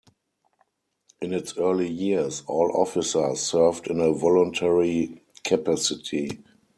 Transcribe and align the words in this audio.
In 1.21 1.31
its 1.31 1.55
early 1.59 1.87
years, 1.87 2.41
all 2.47 2.75
officers 2.75 3.41
served 3.41 3.85
in 3.85 3.99
a 3.99 4.11
voluntary 4.11 5.21
capacity. 5.43 6.39